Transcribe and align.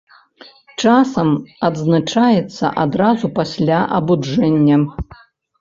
Часам 0.83 1.27
адзначаецца 1.69 2.71
адразу 2.85 3.33
пасля 3.39 3.79
абуджэння. 3.99 4.77